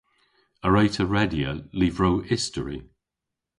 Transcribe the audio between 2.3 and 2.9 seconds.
istori?